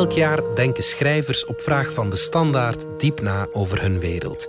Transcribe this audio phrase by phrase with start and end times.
[0.00, 4.48] Elk jaar denken schrijvers op vraag van de standaard diep na over hun wereld.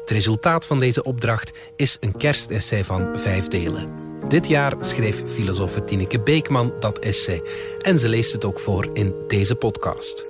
[0.00, 3.88] Het resultaat van deze opdracht is een kerstessay van vijf delen.
[4.28, 7.42] Dit jaar schreef filosoof Tineke Beekman dat essay
[7.80, 10.26] en ze leest het ook voor in deze podcast.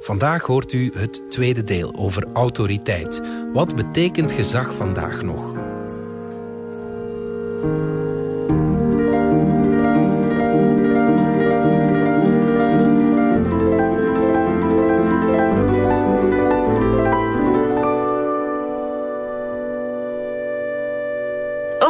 [0.00, 3.20] Vandaag hoort u het tweede deel over autoriteit.
[3.52, 5.54] Wat betekent gezag vandaag nog?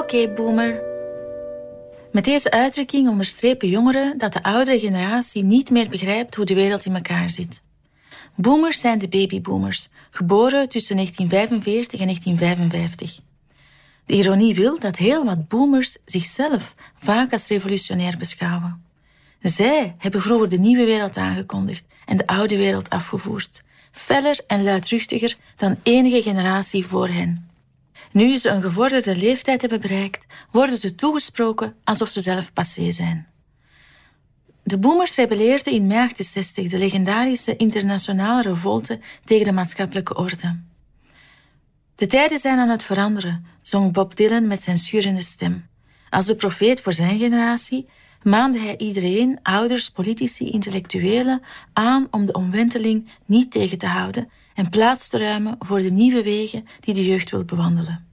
[0.09, 0.83] Oké, boomer.
[2.13, 6.85] Met deze uitdrukking onderstrepen jongeren dat de oudere generatie niet meer begrijpt hoe de wereld
[6.85, 7.63] in elkaar zit.
[8.35, 13.21] Boomers zijn de babyboomers, geboren tussen 1945 en 1955.
[14.07, 18.85] De ironie wil dat heel wat boomers zichzelf vaak als revolutionair beschouwen.
[19.41, 25.37] Zij hebben vroeger de nieuwe wereld aangekondigd en de oude wereld afgevoerd, feller en luidruchtiger
[25.57, 27.49] dan enige generatie voor hen.
[28.13, 33.27] Nu ze een gevorderde leeftijd hebben bereikt, worden ze toegesproken alsof ze zelf passé zijn.
[34.63, 40.61] De boomers rebelleerden in mei 68 de legendarische internationale revolte tegen de maatschappelijke orde.
[41.95, 45.67] De tijden zijn aan het veranderen, zong Bob Dylan met zijn schurende stem.
[46.11, 47.89] Als de profeet voor zijn generatie
[48.23, 51.43] maande hij iedereen, ouders, politici, intellectuelen,
[51.73, 56.23] aan om de omwenteling niet tegen te houden en plaats te ruimen voor de nieuwe
[56.23, 58.07] wegen die de jeugd wil bewandelen.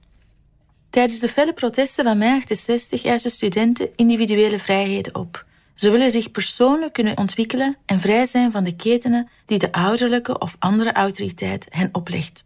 [0.90, 5.46] Tijdens de felle protesten van mei 68 eisen studenten individuele vrijheden op.
[5.76, 10.38] Ze willen zich persoonlijk kunnen ontwikkelen en vrij zijn van de ketenen die de ouderlijke
[10.38, 12.44] of andere autoriteit hen oplegt.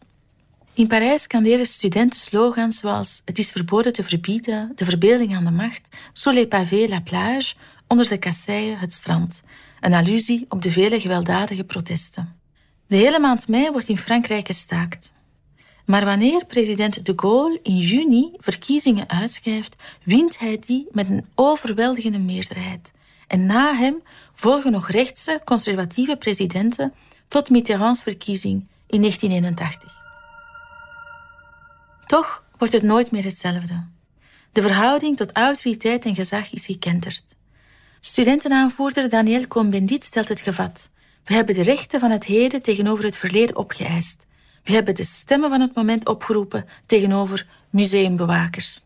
[0.74, 5.52] In Parijs skanderen studenten slogans zoals Het is verboden te verbieden, de verbeelding aan de
[5.52, 7.56] macht, Sous les pavés la plage,
[7.88, 9.42] onder de kasseien het strand,
[9.80, 12.39] een allusie op de vele gewelddadige protesten.
[12.90, 15.14] De hele maand mei wordt in Frankrijk gestaakt.
[15.86, 22.20] Maar wanneer president de Gaulle in juni verkiezingen uitschrijft, wint hij die met een overweldigende
[22.20, 22.92] meerderheid.
[23.28, 24.02] En na hem
[24.34, 26.94] volgen nog rechtse, conservatieve presidenten
[27.28, 30.02] tot Mitterrands verkiezing in 1981.
[32.06, 33.88] Toch wordt het nooit meer hetzelfde.
[34.52, 37.36] De verhouding tot autoriteit en gezag is gekenterd.
[38.00, 40.90] Studentenaanvoerder Daniel Cohn-Bendit stelt het gevat.
[41.24, 44.28] We hebben de rechten van het heden tegenover het verleden opgeëist.
[44.64, 48.82] We hebben de stemmen van het moment opgeroepen tegenover museumbewakers.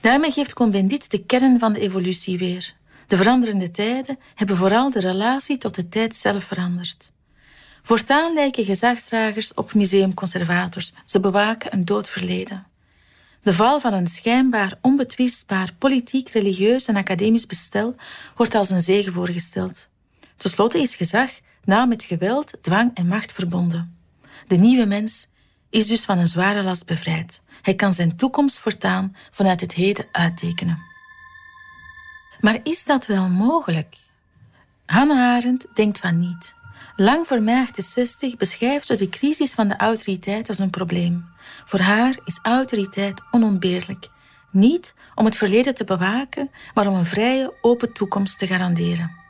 [0.00, 2.74] Daarmee geeft Cohn-Bendit de kern van de evolutie weer.
[3.06, 7.12] De veranderende tijden hebben vooral de relatie tot de tijd zelf veranderd.
[7.82, 10.92] Voortaan lijken gezagsdragers op museumconservators.
[11.04, 12.66] Ze bewaken een dood verleden.
[13.42, 17.94] De val van een schijnbaar onbetwistbaar politiek, religieus en academisch bestel
[18.36, 19.88] wordt als een zegen voorgesteld.
[20.36, 21.30] Ten slotte is gezag
[21.66, 23.96] na met geweld, dwang en macht verbonden.
[24.46, 25.28] De nieuwe mens
[25.70, 27.42] is dus van een zware last bevrijd.
[27.62, 30.78] Hij kan zijn toekomst voortaan vanuit het heden uittekenen.
[32.40, 33.96] Maar is dat wel mogelijk?
[34.86, 36.54] Hannah Arendt denkt van niet.
[36.96, 41.24] Lang voor mei 68 beschrijft ze de crisis van de autoriteit als een probleem.
[41.64, 44.08] Voor haar is autoriteit onontbeerlijk.
[44.50, 49.25] Niet om het verleden te bewaken, maar om een vrije, open toekomst te garanderen.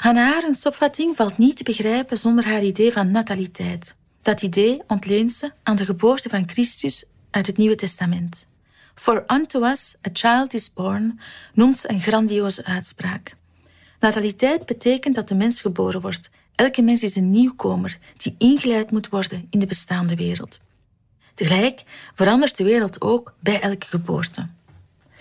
[0.00, 3.94] Hannah Arendt's opvatting valt niet te begrijpen zonder haar idee van nataliteit.
[4.22, 8.46] Dat idee ontleent ze aan de geboorte van Christus uit het Nieuwe Testament.
[8.94, 11.20] For unto us a child is born,
[11.52, 13.36] noemt ze een grandioze uitspraak.
[13.98, 16.30] Nataliteit betekent dat de mens geboren wordt.
[16.54, 20.60] Elke mens is een nieuwkomer die ingeleid moet worden in de bestaande wereld.
[21.34, 21.82] Tegelijk
[22.14, 24.48] verandert de wereld ook bij elke geboorte.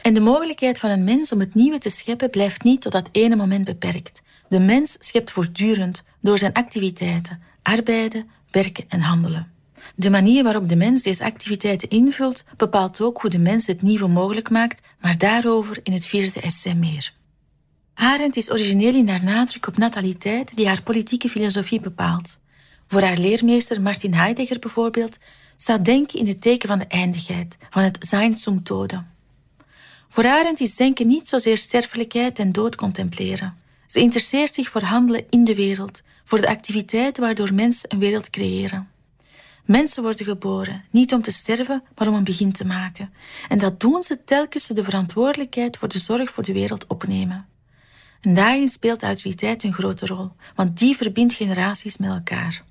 [0.02, 3.10] En de mogelijkheid van een mens om het nieuwe te scheppen blijft niet tot dat
[3.12, 4.22] ene moment beperkt.
[4.50, 9.52] De mens schept voortdurend door zijn activiteiten, arbeiden, werken en handelen.
[9.96, 14.08] De manier waarop de mens deze activiteiten invult bepaalt ook hoe de mens het nieuwe
[14.08, 17.14] mogelijk maakt, maar daarover in het vierde essay meer.
[17.94, 22.40] Arendt is origineel in haar nadruk op nataliteit die haar politieke filosofie bepaalt.
[22.88, 25.18] Voor haar leermeester Martin Heidegger bijvoorbeeld
[25.56, 29.04] staat denken in het teken van de eindigheid, van het Sein zum Tode.
[30.08, 33.58] Voor Arendt is denken niet zozeer sterfelijkheid en dood contempleren.
[33.90, 38.30] Ze interesseert zich voor handelen in de wereld, voor de activiteiten waardoor mensen een wereld
[38.30, 38.90] creëren.
[39.66, 43.14] Mensen worden geboren, niet om te sterven, maar om een begin te maken.
[43.48, 47.48] En dat doen ze telkens ze de verantwoordelijkheid voor de zorg voor de wereld opnemen.
[48.22, 52.64] En daarin speelt autoriteit een grote rol, want die verbindt generaties met elkaar.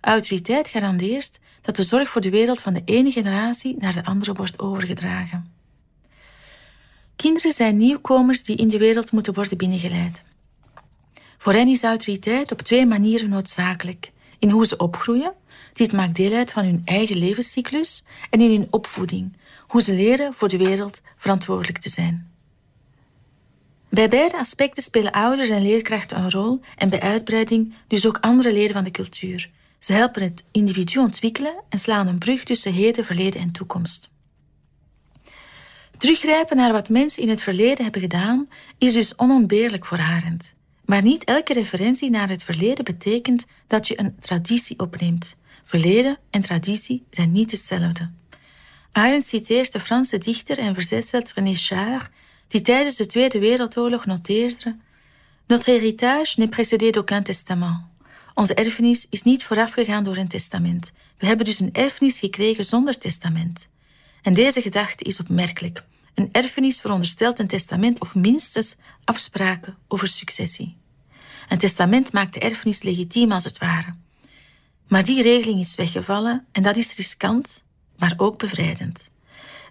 [0.00, 4.32] Autoriteit garandeert dat de zorg voor de wereld van de ene generatie naar de andere
[4.32, 5.52] wordt overgedragen.
[7.16, 10.24] Kinderen zijn nieuwkomers die in de wereld moeten worden binnengeleid.
[11.46, 14.12] Voor hen is autoriteit op twee manieren noodzakelijk.
[14.38, 15.34] In hoe ze opgroeien,
[15.72, 20.34] dit maakt deel uit van hun eigen levenscyclus, en in hun opvoeding, hoe ze leren
[20.34, 22.30] voor de wereld verantwoordelijk te zijn.
[23.88, 28.52] Bij beide aspecten spelen ouders en leerkrachten een rol en bij uitbreiding dus ook andere
[28.52, 29.50] leden van de cultuur.
[29.78, 34.10] Ze helpen het individu ontwikkelen en slaan een brug tussen heden, verleden en toekomst.
[35.98, 38.48] Teruggrijpen naar wat mensen in het verleden hebben gedaan
[38.78, 40.54] is dus onontbeerlijk voor Arendt.
[40.86, 45.36] Maar niet elke referentie naar het verleden betekent dat je een traditie opneemt.
[45.62, 48.10] Verleden en traditie zijn niet hetzelfde.
[48.92, 52.10] Arendt citeert de Franse dichter en verzetsheld René Char,
[52.48, 54.76] die tijdens de Tweede Wereldoorlog noteerde:
[55.46, 57.80] Notre héritage n'est précédé d'aucun testament.
[58.34, 60.92] Onze erfenis is niet voorafgegaan door een testament.
[61.18, 63.68] We hebben dus een erfenis gekregen zonder testament.
[64.22, 65.84] En deze gedachte is opmerkelijk.
[66.16, 70.76] Een erfenis veronderstelt een testament of minstens afspraken over successie.
[71.48, 73.94] Een testament maakt de erfenis legitiem als het ware.
[74.88, 77.64] Maar die regeling is weggevallen en dat is riskant,
[77.96, 79.10] maar ook bevrijdend.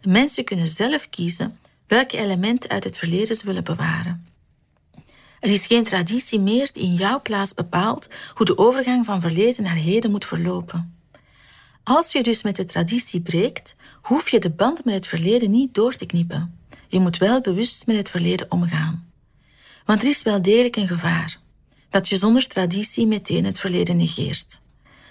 [0.01, 1.57] Mensen kunnen zelf kiezen
[1.88, 4.27] welke elementen uit het verleden ze willen bewaren.
[5.39, 9.63] Er is geen traditie meer die in jouw plaats bepaalt hoe de overgang van verleden
[9.63, 10.94] naar heden moet verlopen.
[11.88, 15.74] Als je dus met de traditie breekt, hoef je de band met het verleden niet
[15.74, 16.60] door te knippen.
[16.88, 19.12] Je moet wel bewust met het verleden omgaan.
[19.86, 21.40] Want er is wel degelijk een gevaar
[21.90, 24.62] dat je zonder traditie meteen het verleden negeert.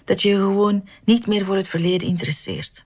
[0.04, 2.84] Dat je je gewoon niet meer voor het verleden interesseert.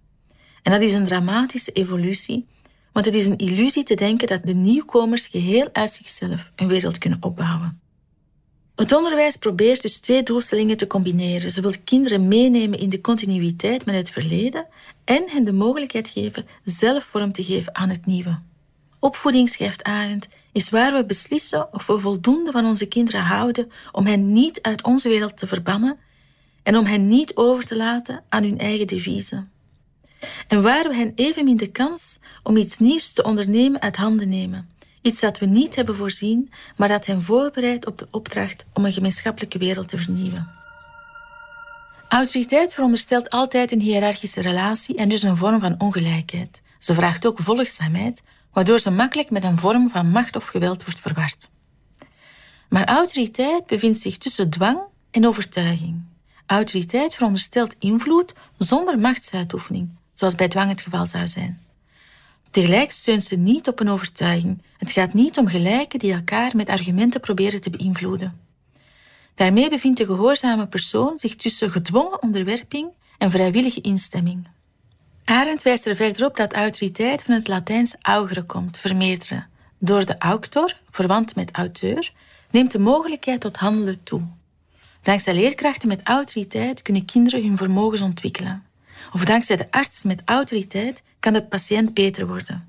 [0.63, 2.47] En dat is een dramatische evolutie,
[2.93, 6.99] want het is een illusie te denken dat de nieuwkomers geheel uit zichzelf een wereld
[6.99, 7.81] kunnen opbouwen.
[8.79, 11.51] Het onderwijs probeert dus twee doelstellingen te combineren.
[11.51, 14.67] Ze wil kinderen meenemen in de continuïteit met het verleden
[15.05, 18.39] en hen de mogelijkheid geven zelf vorm te geven aan het nieuwe.
[18.99, 24.07] Opvoeding, schrijft Arendt, is waar we beslissen of we voldoende van onze kinderen houden om
[24.07, 25.99] hen niet uit onze wereld te verbannen
[26.63, 29.51] en om hen niet over te laten aan hun eigen deviezen.
[30.49, 34.69] En waar we hen evenmin de kans om iets nieuws te ondernemen uit handen nemen
[35.03, 38.93] Iets dat we niet hebben voorzien, maar dat hen voorbereidt op de opdracht om een
[38.93, 40.51] gemeenschappelijke wereld te vernieuwen.
[42.09, 46.63] Autoriteit veronderstelt altijd een hiërarchische relatie en dus een vorm van ongelijkheid.
[46.79, 48.23] Ze vraagt ook volgzaamheid,
[48.53, 51.51] waardoor ze makkelijk met een vorm van macht of geweld wordt verward.
[52.69, 54.79] Maar autoriteit bevindt zich tussen dwang
[55.11, 56.03] en overtuiging.
[56.47, 61.61] Autoriteit veronderstelt invloed zonder machtsuitoefening, zoals bij dwang het geval zou zijn.
[62.51, 64.63] Tegelijk steunt ze niet op een overtuiging.
[64.77, 68.41] Het gaat niet om gelijken die elkaar met argumenten proberen te beïnvloeden.
[69.35, 74.49] Daarmee bevindt de gehoorzame persoon zich tussen gedwongen onderwerping en vrijwillige instemming.
[75.25, 79.49] Arendt wijst er verder op dat autoriteit van het Latijns augere komt, vermeerderen.
[79.79, 82.13] Door de auctor, verwant met auteur,
[82.51, 84.23] neemt de mogelijkheid tot handelen toe.
[85.03, 88.68] Dankzij leerkrachten met autoriteit kunnen kinderen hun vermogens ontwikkelen
[89.13, 92.69] of dankzij de arts met autoriteit kan de patiënt beter worden.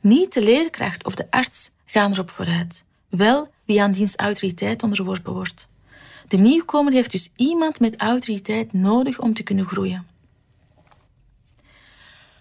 [0.00, 5.32] Niet de leerkracht of de arts gaan erop vooruit, wel wie aan diens autoriteit onderworpen
[5.32, 5.68] wordt.
[6.28, 10.06] De nieuwkomer heeft dus iemand met autoriteit nodig om te kunnen groeien.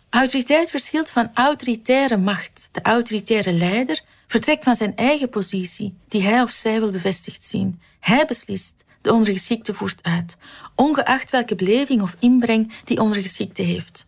[0.10, 2.70] Autoriteit verschilt van autoritaire macht.
[2.72, 7.82] De autoritaire leider vertrekt van zijn eigen positie, die hij of zij wil bevestigd zien.
[8.00, 10.38] Hij beslist, de ondergeschikte voert uit,
[10.80, 14.08] ongeacht welke beleving of inbreng die ondergeschikte heeft.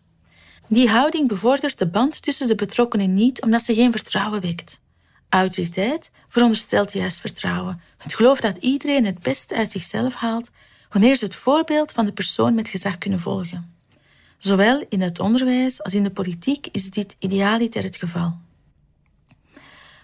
[0.68, 4.80] Die houding bevordert de band tussen de betrokkenen niet omdat ze geen vertrouwen wekt.
[5.28, 10.50] Autoriteit veronderstelt juist vertrouwen, het geloof dat iedereen het beste uit zichzelf haalt
[10.90, 13.74] wanneer ze het voorbeeld van de persoon met gezag kunnen volgen.
[14.38, 18.36] Zowel in het onderwijs als in de politiek is dit idealiter het geval.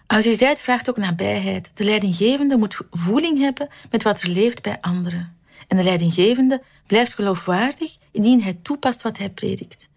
[0.06, 1.70] Autoriteit vraagt ook nabijheid.
[1.74, 5.37] De leidinggevende moet voeling hebben met wat er leeft bij anderen.
[5.68, 9.88] En de leidinggevende blijft geloofwaardig indien hij toepast wat hij predikt.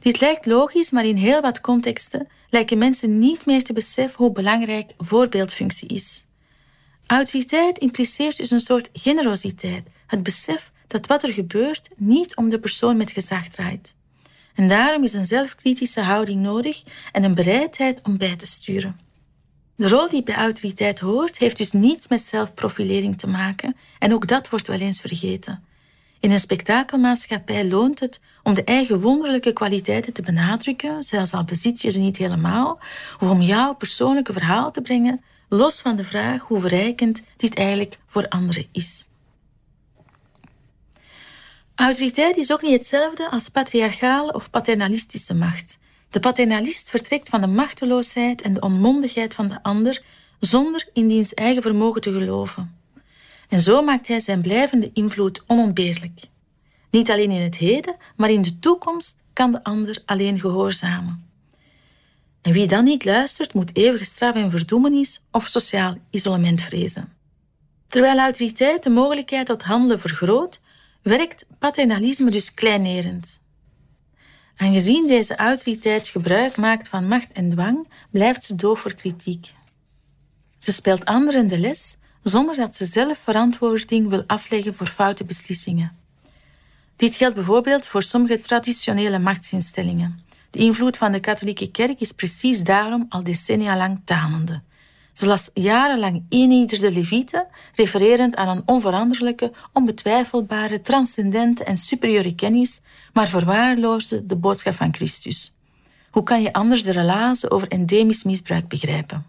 [0.00, 4.32] Dit lijkt logisch, maar in heel wat contexten lijken mensen niet meer te beseffen hoe
[4.32, 6.24] belangrijk voorbeeldfunctie is.
[7.06, 12.60] Autoriteit impliceert dus een soort generositeit, het besef dat wat er gebeurt niet om de
[12.60, 13.96] persoon met gezag draait.
[14.54, 19.00] En daarom is een zelfkritische houding nodig en een bereidheid om bij te sturen.
[19.80, 24.26] De rol die bij autoriteit hoort, heeft dus niets met zelfprofilering te maken en ook
[24.26, 25.64] dat wordt wel eens vergeten.
[26.18, 31.80] In een spektakelmaatschappij loont het om de eigen wonderlijke kwaliteiten te benadrukken, zelfs al bezit
[31.80, 32.78] je ze niet helemaal,
[33.20, 37.98] of om jouw persoonlijke verhaal te brengen, los van de vraag hoe verrijkend dit eigenlijk
[38.06, 39.06] voor anderen is.
[41.74, 45.78] Autoriteit is ook niet hetzelfde als patriarchale of paternalistische macht.
[46.10, 50.02] De paternalist vertrekt van de machteloosheid en de onmondigheid van de ander
[50.40, 52.78] zonder in diens eigen vermogen te geloven.
[53.48, 56.20] En zo maakt hij zijn blijvende invloed onontbeerlijk.
[56.90, 61.28] Niet alleen in het heden, maar in de toekomst kan de ander alleen gehoorzamen.
[62.40, 67.12] En wie dan niet luistert, moet eeuwige straf en verdoemenis of sociaal isolement vrezen.
[67.88, 70.60] Terwijl autoriteit de mogelijkheid tot handelen vergroot,
[71.02, 73.40] werkt paternalisme dus kleinerend.
[74.60, 79.52] Aangezien deze autoriteit gebruik maakt van macht en dwang, blijft ze doof voor kritiek.
[80.58, 85.96] Ze speelt anderen de les zonder dat ze zelf verantwoording wil afleggen voor foute beslissingen.
[86.96, 90.24] Dit geldt bijvoorbeeld voor sommige traditionele machtsinstellingen.
[90.50, 94.62] De invloed van de katholieke kerk is precies daarom al decennia lang tanende.
[95.12, 102.80] Ze las jarenlang de levieten, refererend aan een onveranderlijke, onbetwijfelbare, transcendente en superieure kennis,
[103.12, 105.54] maar verwaarloosde de boodschap van Christus.
[106.10, 109.26] Hoe kan je anders de relatie over endemisch misbruik begrijpen?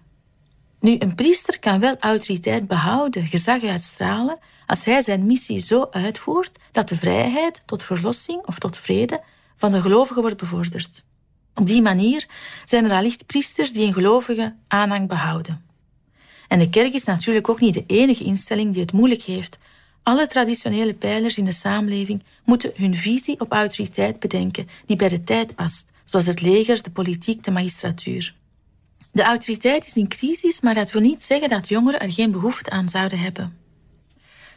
[0.79, 6.59] Nu, een priester kan wel autoriteit behouden, gezag uitstralen, als hij zijn missie zo uitvoert
[6.71, 9.21] dat de vrijheid tot verlossing of tot vrede
[9.55, 11.03] van de gelovigen wordt bevorderd.
[11.55, 12.27] Op die manier
[12.65, 15.70] zijn er allicht priesters die een gelovige aanhang behouden.
[16.51, 19.59] En de kerk is natuurlijk ook niet de enige instelling die het moeilijk heeft.
[20.03, 25.23] Alle traditionele pijlers in de samenleving moeten hun visie op autoriteit bedenken die bij de
[25.23, 28.35] tijd past, zoals het leger, de politiek, de magistratuur.
[29.11, 32.69] De autoriteit is in crisis, maar dat wil niet zeggen dat jongeren er geen behoefte
[32.69, 33.57] aan zouden hebben.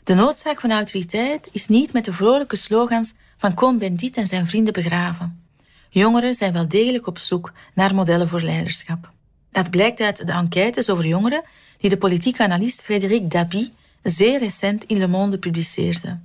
[0.04, 4.72] De noodzaak van autoriteit is niet met de vrolijke slogans van Cohn-Bendit en zijn vrienden
[4.72, 5.44] begraven.
[5.90, 9.12] Jongeren zijn wel degelijk op zoek naar modellen voor leiderschap.
[9.54, 11.42] Dat blijkt uit de enquêtes over jongeren
[11.76, 16.18] die de politieke analist Frédéric Dabi zeer recent in Le Monde publiceerde.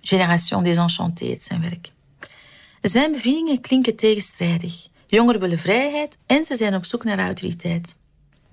[0.00, 1.92] Génération désenchantée zijn werk.
[2.80, 4.88] Zijn bevindingen klinken tegenstrijdig.
[5.06, 7.96] Jongeren willen vrijheid en ze zijn op zoek naar autoriteit.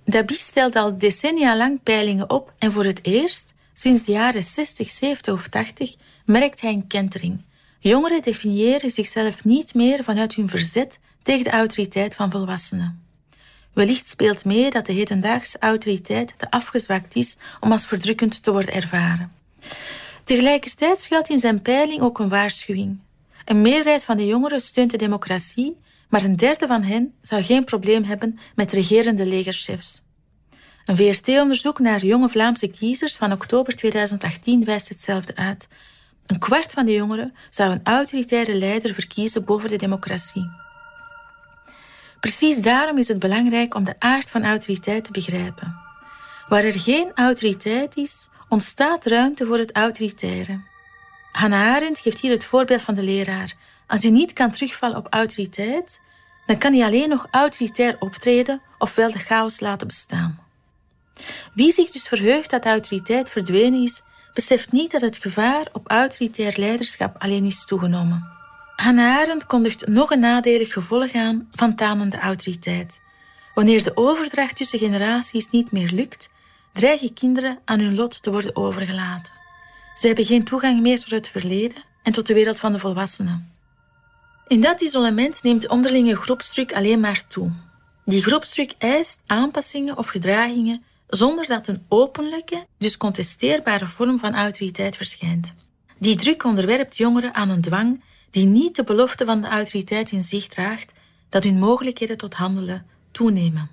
[0.04, 4.90] Dabi stelt al decennia lang peilingen op en voor het eerst, sinds de jaren 60,
[4.90, 7.42] 70 of 80, merkt hij een kentering.
[7.80, 13.10] Jongeren definiëren zichzelf niet meer vanuit hun verzet tegen de autoriteit van volwassenen.
[13.74, 18.74] Wellicht speelt mee dat de hedendaagse autoriteit te afgezwakt is om als verdrukkend te worden
[18.74, 19.32] ervaren.
[20.24, 23.00] Tegelijkertijd schuilt in zijn peiling ook een waarschuwing.
[23.46, 25.78] Een meerderheid van de jongeren steunt de democratie,
[26.10, 30.02] maar een derde van hen zou geen probleem hebben met regerende legerchefs.
[30.86, 35.68] Een VRT-onderzoek naar jonge Vlaamse kiezers van oktober 2018 wijst hetzelfde uit.
[36.26, 40.50] Een kwart van de jongeren zou een autoritaire leider verkiezen boven de democratie.
[42.22, 45.80] Precies daarom is het belangrijk om de aard van autoriteit te begrijpen.
[46.48, 50.62] Waar er geen autoriteit is, ontstaat ruimte voor het autoritaire.
[51.32, 53.54] Hannah Arendt geeft hier het voorbeeld van de leraar.
[53.88, 56.02] Als hij niet kan terugvallen op autoriteit,
[56.46, 60.40] dan kan hij alleen nog autoritair optreden ofwel de chaos laten bestaan.
[61.54, 64.02] Wie zich dus verheugt dat autoriteit verdwenen is,
[64.34, 68.41] beseft niet dat het gevaar op autoritair leiderschap alleen is toegenomen.
[68.82, 73.02] Hannah Arendt kondigt nog een nadelig gevolg aan van tanende autoriteit.
[73.54, 76.30] Wanneer de overdracht tussen generaties niet meer lukt,
[76.74, 79.34] dreigen kinderen aan hun lot te worden overgelaten.
[79.96, 83.54] Ze hebben geen toegang meer tot het verleden en tot de wereld van de volwassenen.
[84.48, 87.52] In dat isolement neemt de onderlinge groepsdruk alleen maar toe.
[88.06, 94.96] Die groepsdruk eist aanpassingen of gedragingen zonder dat een openlijke, dus contesteerbare vorm van autoriteit
[94.96, 95.54] verschijnt.
[96.00, 100.24] Die druk onderwerpt jongeren aan een dwang die niet de belofte van de autoriteit in
[100.24, 100.94] zich draagt
[101.30, 103.70] dat hun mogelijkheden tot handelen toenemen.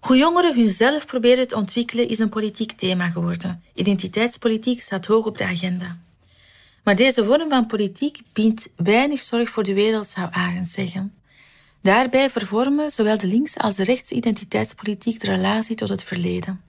[0.00, 3.62] Hoe jongeren hunzelf proberen te ontwikkelen is een politiek thema geworden.
[3.74, 5.98] Identiteitspolitiek staat hoog op de agenda.
[6.84, 11.14] Maar deze vorm van politiek biedt weinig zorg voor de wereld, zou Arendt zeggen.
[11.82, 16.60] Daarbij vervormen zowel de links- als de rechtsidentiteitspolitiek de relatie tot het verleden.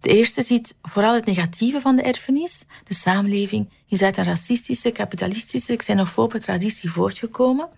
[0.00, 2.64] De eerste ziet vooral het negatieve van de erfenis.
[2.84, 7.68] De samenleving is uit een racistische, kapitalistische, xenofobe traditie voortgekomen.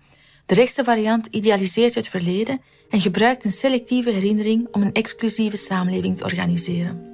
[0.45, 6.17] De rechtse variant idealiseert het verleden en gebruikt een selectieve herinnering om een exclusieve samenleving
[6.17, 7.09] te organiseren.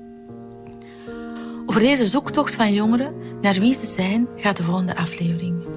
[1.66, 5.77] Over deze zoektocht van jongeren naar wie ze zijn gaat de volgende aflevering.